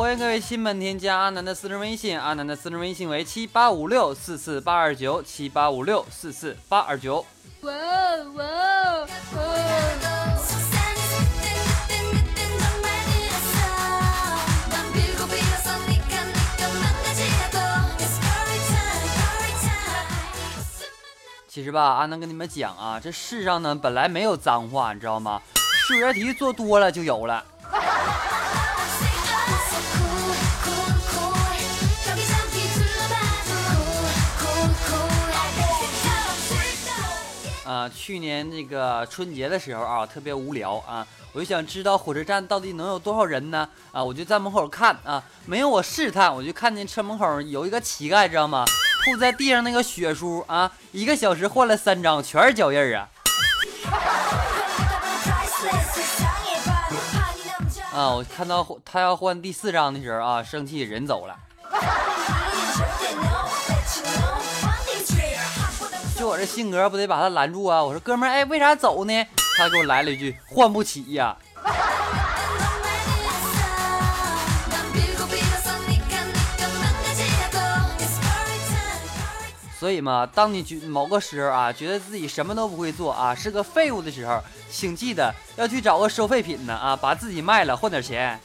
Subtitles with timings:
[0.00, 7.22] 欢迎各位新粉添加阿南的私人微信阿南的私人微信为七八五六四四八二九七八五六四四八二九。
[7.60, 9.06] whoa
[21.46, 25.42] 其实吧阿南跟你们讲啊这世上呢本来没有脏话你知道吗？
[25.86, 27.44] 数学题做多了就有了。
[37.70, 43.68] 啊，去年那个春节的时候啊，特别无聊啊，我就想知道火车站到底能有多少人呢？
[43.92, 48.64] 啊，我就在门口看啊，没有我试探，我就看见车门口有一个乞丐，知道吗？
[49.04, 53.08] 吐在地上那个血书啊，一个小时换了三张，全是脚印儿啊。
[57.94, 61.36] 啊，我看到他要换第四张的时候啊，生气人走了。
[66.20, 67.82] 就我这性格，不得把他拦住啊！
[67.82, 69.26] 我说哥们儿，哎，为啥走呢？
[69.56, 71.34] 他给我来了一句换不起呀。
[79.78, 88.38] 所以嘛，当你觉某个时候啊，觉得自己什么都不会做啊，是个废物的时候，请记得要去找个收废品的啊，把自己卖了换点钱。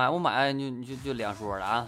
[0.00, 1.86] 买不买你就你就就两说了啊。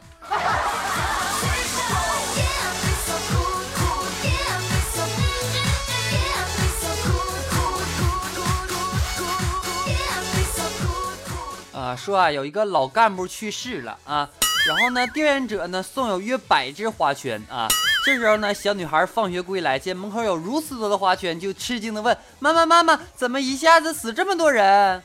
[11.74, 14.28] 啊说啊有一个老干部去世了啊
[14.68, 17.66] 然后呢调研者呢送有约百只花圈啊
[18.04, 25.02] 这时候呢小女孩放学归来见门口有如此多的花圈就吃惊的问妈妈妈妈怎么一下子死这么多人？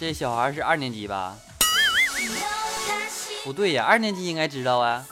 [0.00, 1.36] 这小孩是二年级吧？
[3.44, 5.04] 不对呀二年级应该知道啊。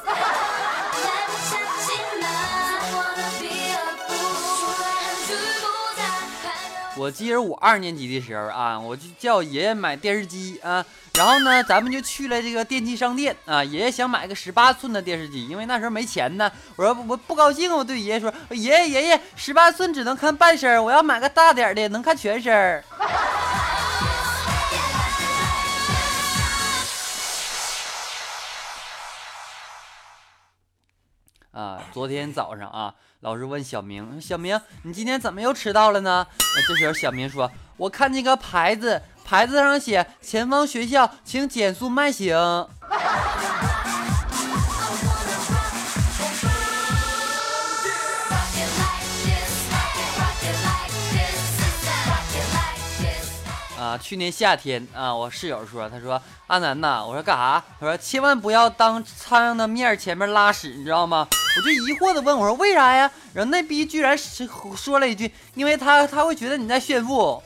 [6.97, 10.85] 我记得我二年级的时候啊我就叫爷爷买电视机啊
[11.15, 16.51] 然后呢咱们就去了这个电器商店啊爷爷想买个十八寸的电视机因为那时候没钱呢。
[16.77, 22.83] 我说我不高兴我对爷爷说爷爷爷爷十八寸只能看半身我要买个大点的能看全身
[31.59, 36.25] 啊，昨天早上啊，老师问小明，小明，你今天怎么又迟到了呢？
[36.55, 42.37] 那这时候小明说，我看见个牌子，牌子上写前方学校，请减速慢行。
[53.77, 57.65] 啊，去年夏天啊，我室友说，他说阿南呐，我说干啥？
[57.81, 61.27] 他说千万不要当苍蝇的面前面拉屎，你知道吗？
[61.59, 63.11] 我就疑惑的问我说为啥呀？
[63.35, 67.43] 然后那逼居然是说了一句因为他他会觉得你在炫富。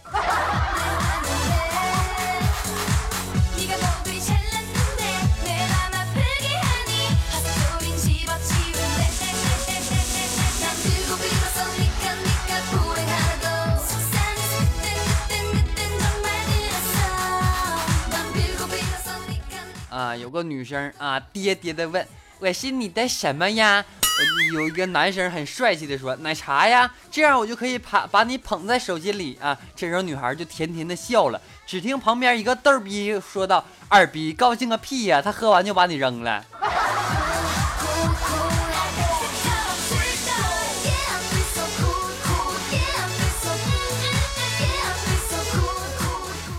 [19.88, 22.06] 啊有个女生啊爹爹的问
[22.38, 23.84] 我是你的什么呀？
[24.52, 29.56] 有一个男生很帅气的说奶茶呀这样我就可以把把你捧在手心里啊。
[29.74, 36.44] 这时候女孩就甜甜的笑了只听旁边一个逗逼说道二逼高兴个屁呀他喝完就把你扔了。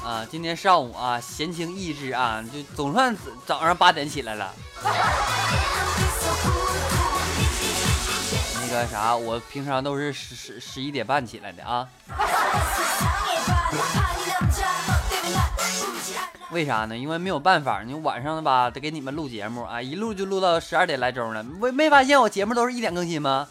[0.03, 3.15] 啊今天上午啊闲情逸致啊就总算
[3.45, 4.53] 早上八点起来了。
[8.73, 9.15] 个啥？
[9.15, 11.87] 我平常都是十十十一点半起来的啊。
[16.49, 16.97] 为啥呢？
[16.97, 21.43] 因为没有办法，你晚上吧得给你们录节目啊，一录就录到十二点来钟了。
[21.43, 23.47] 没没发现我节目都是一点更新吗？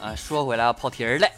[0.00, 1.28] 啊，说回来啊，跑题儿了。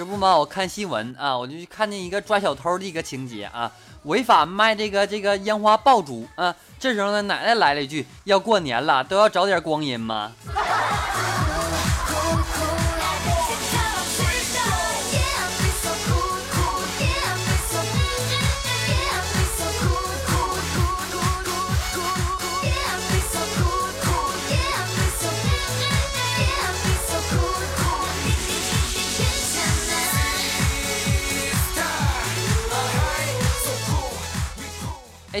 [0.00, 3.70] 这不嘛，我看新闻啊，我就看见一个抓小偷的一个情节啊，
[4.04, 6.56] 违法卖这个这个烟花爆竹啊。
[6.78, 10.32] 这时候呢，奶奶来了一句：“要过年了，都要找点光阴嘛。”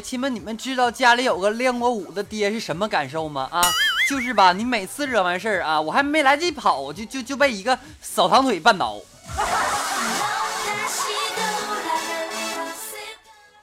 [0.00, 3.46] 哎，亲们，你们知道家里有个练过武的爹是什么感受吗？
[3.52, 3.60] 啊，
[4.08, 8.96] 就是吧，你每次惹完事儿啊，我还没来得及跑，就就就被一个扫堂腿绊倒，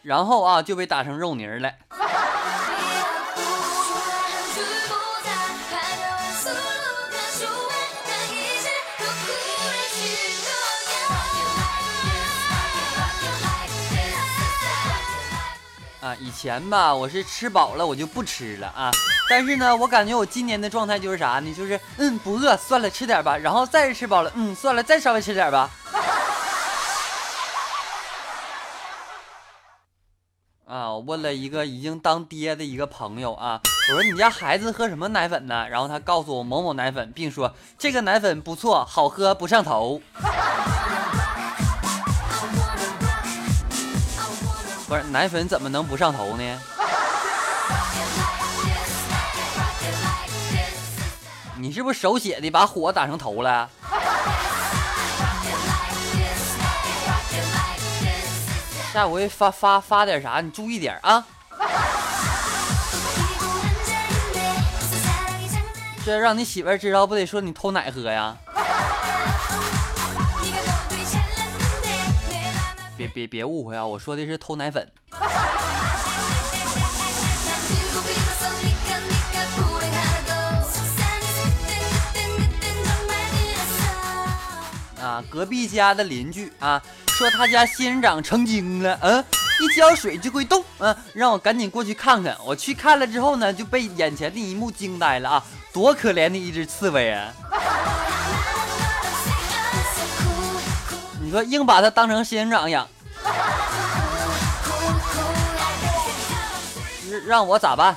[0.03, 1.71] 然后啊就被打成肉泥了。
[16.19, 18.91] 以前吧，我是吃饱了我就不吃了啊，
[19.29, 21.53] 但是呢，我感觉我今年的状态就是啥呢？
[21.53, 25.69] 就是嗯，不饿，算了，吃点吧，然后再吃饱了，嗯，算了，再稍微吃点吧。
[30.67, 35.67] 啊，我问了一个已经当爹的一个朋友啊，我说你家孩子喝什么奶粉呢？
[35.69, 40.01] 然后他告诉我某某奶粉，并说这个奶粉不错，好喝，不上头。
[44.87, 46.59] 不是奶粉怎么能不上头呢？
[51.59, 53.69] 你是不是手写的把火打成头了？
[58.93, 61.23] 下回发发发点啥，你注意点啊！
[66.05, 68.37] 这让你媳妇儿知道，不得说你偷奶喝呀？
[72.97, 73.85] 别别别误会啊！
[73.85, 74.91] 我说的是偷奶粉。
[84.99, 89.23] 啊，隔壁家的邻居啊，说他家仙人掌成精了，嗯，
[89.61, 92.35] 一浇水就会动，嗯，让我赶紧过去看看。
[92.43, 95.43] 我去看了之后呢，就被眼前的一幕惊呆了啊！
[95.71, 97.31] 多可怜的一只刺猬啊！
[101.27, 102.87] 你说硬把它当成仙人掌养，
[107.27, 107.93] 让我咋办？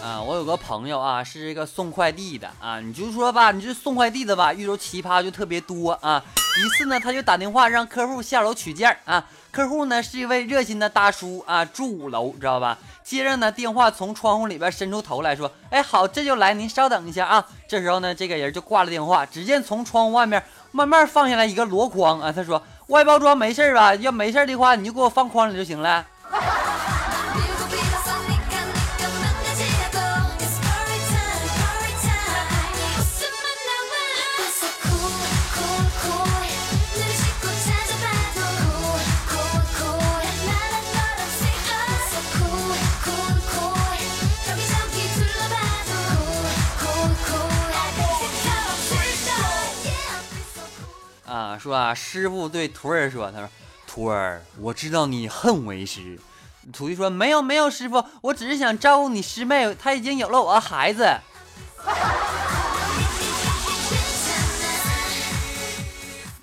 [0.00, 6.22] 啊，我有个朋友啊，是这个送快递的啊，你就说吧，你这送快递的吧，遇着奇葩就特别多啊。
[6.64, 12.78] 一次呢，他就打电话让客户下楼取件啊，客户呢是一位热心的大叔啊，住五楼，知道吧？
[13.04, 19.26] 接着呢，电话从窗户里边伸出头来说：“哎，好，这就来，您稍等一下啊。”这时候呢，这个人就挂了电话。
[19.26, 23.94] 只见从窗户外面慢慢放下来一个箩筐啊，他说：“外包装没事吧？
[23.96, 26.06] 要没事的话，你就给我放筐里就行了。”
[51.72, 53.48] 说啊，师傅对徒儿说：“他说，
[53.86, 56.18] 徒儿，我知道你恨为师。”
[56.70, 61.04] 徒弟说：“没有，没有，师傅，我只是想照顾你师妹，她已经有了我的孩子。”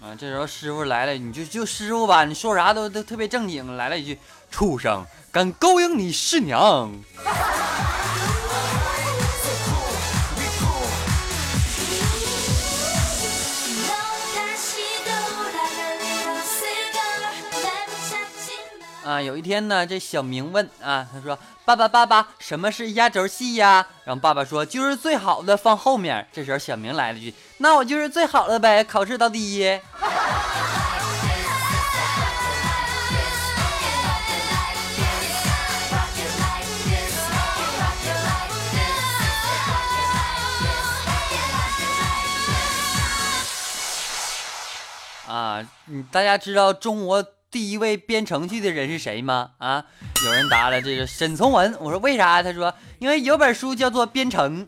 [0.01, 4.17] 啊，这时候师傅来了，你就就师傅吧，你说啥都都特别正经，来了一句
[4.49, 6.91] ：“畜生，敢勾引你师娘！”
[19.09, 21.35] 啊，有一天呢，这小明问啊，他说
[21.65, 29.81] ：“爸爸，爸爸，什么是压轴戏呀？”然后爸爸说：“就是最好的放后面。”这时候小明来了句：“那我就是最好的呗，考试到第一。”
[45.27, 49.49] 啊，嗯，大家知道中国第一位编程序的人是谁吗？
[49.57, 49.83] 啊，
[50.23, 51.75] 有人答了，这是沈从文。
[51.79, 52.43] 我说为啥？
[52.43, 54.67] 他说因为有本书叫做《编程》。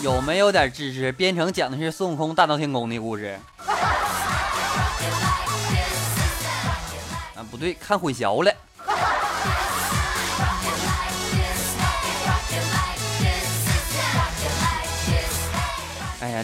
[0.00, 1.12] 有没有点知识？
[1.12, 3.38] 编程讲的是孙悟空大闹天宫的故事。
[7.34, 8.50] 啊，不对，看混淆了。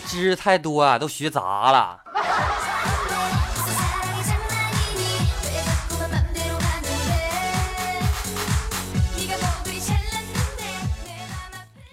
[0.00, 1.98] 知识太多啊都学杂了。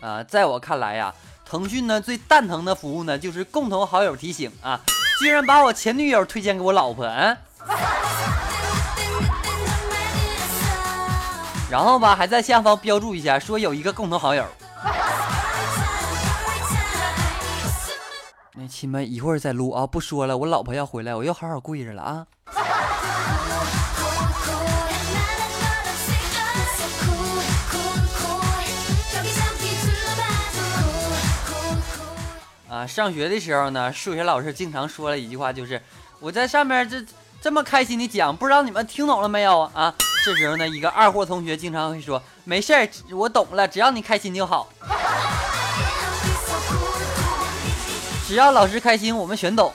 [0.01, 1.13] 啊在我看来呀
[1.45, 4.79] 腾讯呢最蛋疼的服务呢就是共同好友提醒啊
[5.19, 7.37] 居然把我前女友推荐给我老婆嗯。
[11.69, 14.43] 然后吧还在下方标注一下说有一个共同好友。
[18.55, 22.25] 那亲们一会儿再录啊，不说了，我老婆要回来，我要好好跪着了啊。
[32.67, 35.81] 啊，上学的时候呢，数学老师经常说了一句话，就是
[36.19, 37.05] 我在上面这
[37.39, 39.93] 这么开心的讲，不知道你们听懂了没有啊？
[40.25, 44.67] 这时候呢，一个二货同学经常会说，没事儿，我懂了，只要你开心就好，
[48.29, 49.73] 只要老师开心，我们全懂。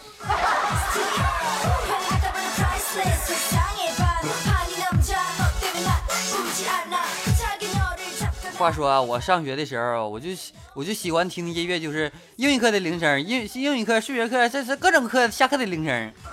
[8.57, 16.13] 话说啊，我上学的时候，我就喜我就喜欢听音乐，就是英语课的铃声，英英语课、数学课，这是各种课下课的铃声。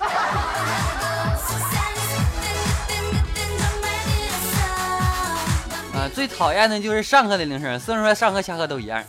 [5.95, 9.03] 啊，最讨厌的就是上课的铃声，虽然说上课下课都一样。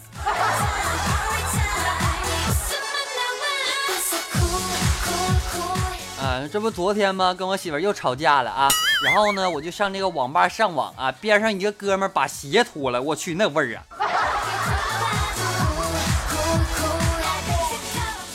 [6.50, 7.34] 这不昨天吗？
[7.34, 8.68] 跟我媳妇又吵架了啊。
[9.04, 13.82] 然后呢，我就上这个网吧上网啊，边上一个哥们把鞋脱了，我去那味儿啊。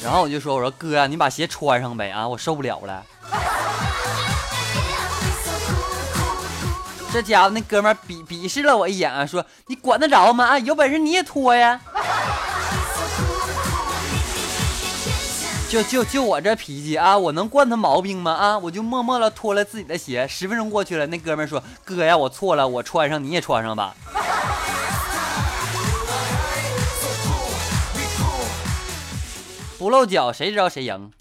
[0.04, 3.04] 然后我就说，我说哥，你把鞋穿上呗啊，我受不了了。
[7.12, 10.46] 这家伙那哥们鄙鄙视了我一眼啊，说你管得着吗？
[10.46, 11.80] 啊，有本事你也脱呀。
[15.70, 18.32] 就就就我这脾气啊，我能惯他毛病吗？
[18.32, 20.26] 啊，我就默默的脱了自己的鞋。
[20.26, 23.94] 十分钟过去了，那哥们说：“哥呀，我错了，我穿上，你也穿上吧。”
[29.78, 31.12] 不露脚，谁知道谁赢？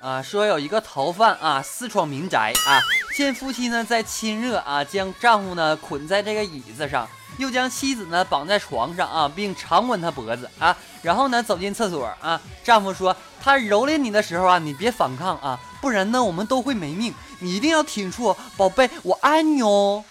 [0.00, 2.80] 啊，说有一个逃犯啊，私闯民宅啊，
[3.18, 7.04] 见夫妻呢在亲热啊，将丈夫呢捆在这个椅子上，
[7.36, 20.04] 又将妻子呢绑在床上啊，并长吻她脖子啊，然后呢走进厕所啊，丈夫说他蹂躏你的时候啊，你别反抗啊，不然呢我们都会没命，你一定要挺住，宝贝，我爱你哦。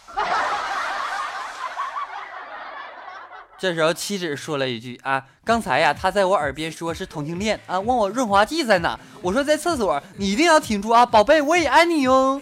[3.58, 12.42] 这时候妻子说了一句啊，刚才呀他在我耳边说是同性恋啊，问我润滑剂在哪，我说在厕所，你一定要挺住啊，宝贝，我也爱你哟。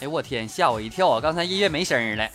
[0.00, 1.20] 哎，我天，吓我一跳啊！
[1.20, 2.26] 刚才音乐没声了，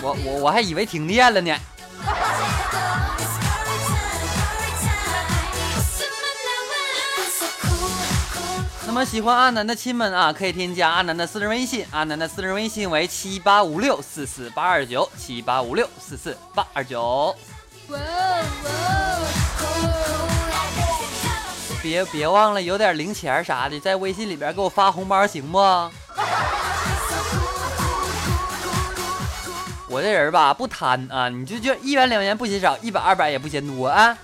[0.00, 1.52] 我我我还以为停电了呢。
[8.86, 17.34] 那么喜欢阿南的亲们啊，可以添加阿南的私人微信，阿南的私人微信为七八五六四四八二九，七八五六四四八二九。
[21.84, 25.58] 别别忘了有点零钱啥的，在微信里边给我发红包行不？
[29.86, 34.16] 我这人吧不贪啊，你就就一元两元不嫌少，一百二百也不嫌多啊。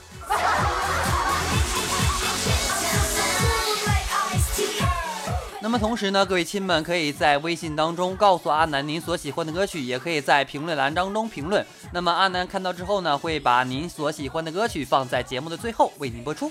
[5.61, 11.63] 那么同时呢，各位亲们可以在微信当中告诉阿南您所喜欢的歌曲，也可以在评论栏当中评论。
[11.93, 16.51] 那么阿南看到之后呢，会把您所喜欢的歌曲放在节目的最后为您播出。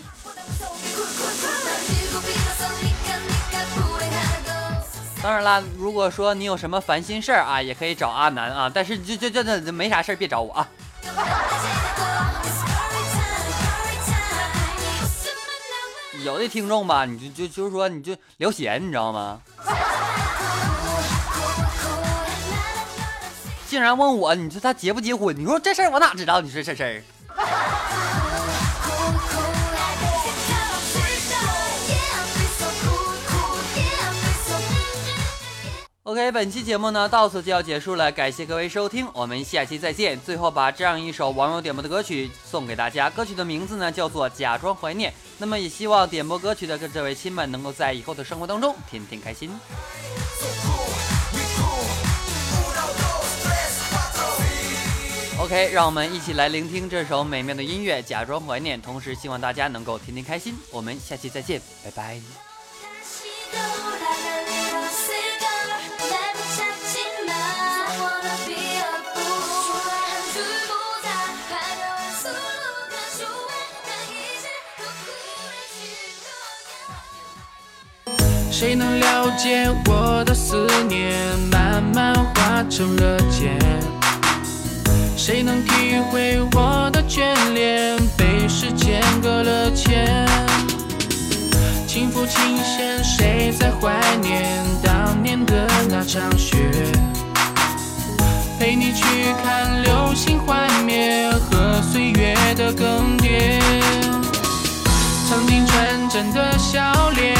[5.21, 8.71] 当然啦，如果说你有什么烦心事儿啊，也可以找阿南啊。
[8.73, 10.67] 但是就就就那没啥事儿别找我啊。
[16.23, 19.41] 有的听众吧，你就就就是说你就聊闲，你知道吗？
[23.67, 25.37] 竟然问我，你说他结不结婚？
[25.37, 26.39] 你说这事儿我哪知道？
[26.41, 27.03] 你说这事儿。
[36.09, 40.19] OK，本期节目呢到此就要结束了，感谢各位收听，我们下期再见。
[40.21, 45.11] 最后把这样一首网友点播的歌曲送给大家，歌曲的名字呢叫做《假装怀念》。
[45.37, 49.51] 那么也希望点播歌曲的这位亲们能够在以后的生活当中天天开心。
[55.37, 60.57] OK，让我们一起来聆听这首美妙的音乐，假装怀念，同时希望大家能够天天开心。
[60.71, 62.48] 我们下期再见，拜拜。
[78.59, 81.17] 谁能了解我的思念，
[81.49, 83.57] 慢慢化成了茧？
[85.15, 90.27] 谁能体会我的眷恋，被时间搁了浅？
[91.87, 94.43] 轻抚琴弦，谁在怀念
[94.83, 96.57] 当年的那场雪？
[98.59, 99.05] 陪你去
[99.41, 103.57] 看流星幻灭和岁月的更迭。
[105.29, 107.37] 曾经纯真的笑脸，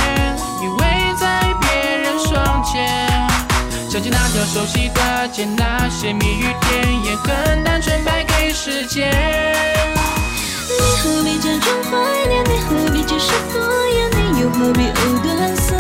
[2.30, 3.28] 窗前。
[3.90, 9.12] 想起那条熟悉的街，那些蜜语甜言，很单纯败给时间。
[10.70, 12.44] 你何必假装怀念？
[12.46, 13.98] 你何必只是敷衍？
[14.16, 15.74] 你又何必藕断丝？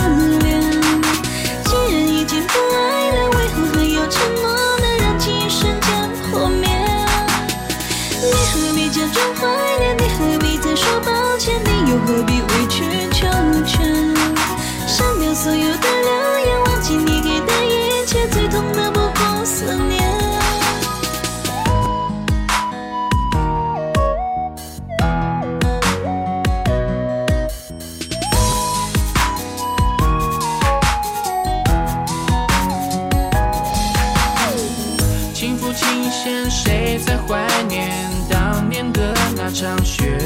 [39.60, 40.17] 场雪？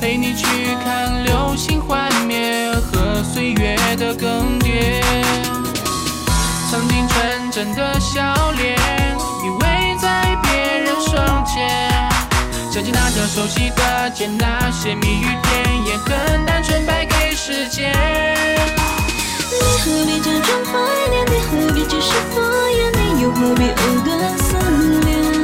[0.00, 0.44] 陪你去
[0.82, 5.00] 看流星幻灭和岁月的更迭。
[6.68, 8.76] 曾经纯真的笑脸，
[9.44, 11.70] 依偎在别人双肩。
[12.72, 17.94] 想起那条熟悉的街，那些蜜语甜言，很单纯败给时间。
[19.48, 20.72] 你何必假装怀
[21.08, 21.24] 念？
[21.30, 23.14] 你何必只是敷衍？
[23.14, 24.56] 你又何必藕断丝
[25.04, 25.43] 连？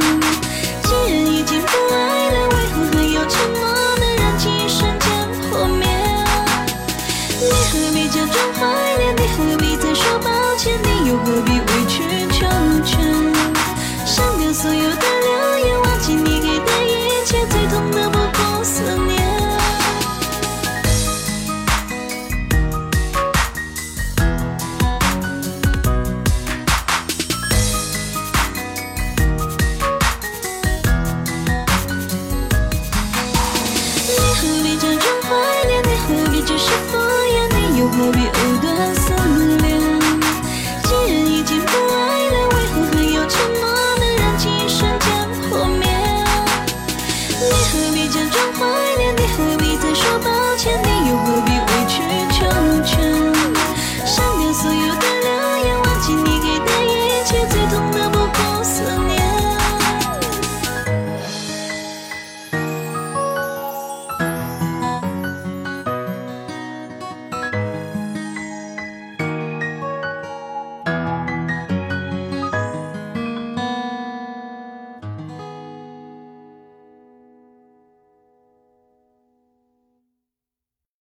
[1.93, 3.59] 爱了，为何还要沉默
[3.99, 5.09] 能让记忆瞬间
[5.49, 5.85] 破灭？
[7.39, 8.59] 你何必假装怀
[8.97, 9.15] 念？
[9.15, 10.73] 你何必再说抱歉？
[10.83, 12.39] 你又何必委曲求
[12.85, 13.30] 全？